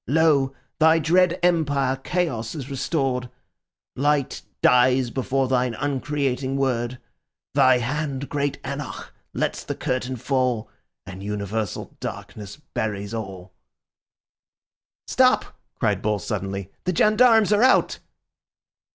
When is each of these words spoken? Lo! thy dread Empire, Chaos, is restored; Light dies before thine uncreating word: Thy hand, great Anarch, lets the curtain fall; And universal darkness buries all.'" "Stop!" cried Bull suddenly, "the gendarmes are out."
Lo! 0.07 0.51
thy 0.79 0.97
dread 0.97 1.39
Empire, 1.43 1.95
Chaos, 1.95 2.55
is 2.55 2.71
restored; 2.71 3.29
Light 3.95 4.41
dies 4.63 5.11
before 5.11 5.47
thine 5.47 5.75
uncreating 5.75 6.55
word: 6.55 6.97
Thy 7.53 7.77
hand, 7.77 8.27
great 8.27 8.57
Anarch, 8.63 9.13
lets 9.35 9.63
the 9.63 9.75
curtain 9.75 10.15
fall; 10.15 10.67
And 11.05 11.21
universal 11.21 11.95
darkness 11.99 12.57
buries 12.73 13.13
all.'" 13.13 13.53
"Stop!" 15.05 15.55
cried 15.77 16.01
Bull 16.01 16.17
suddenly, 16.17 16.71
"the 16.85 16.95
gendarmes 16.95 17.53
are 17.53 17.61
out." 17.61 17.99